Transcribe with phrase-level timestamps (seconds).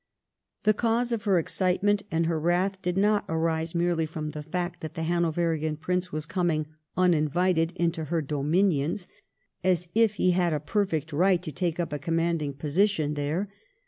[0.63, 4.71] The cause of her excitement and her wrath did not arise merely from the idea
[4.79, 6.65] that the Hanoverian Prince was coming
[6.97, 9.07] uninvited into her dominions,
[9.63, 13.51] as if he had a perfect right to take up a command ing position there.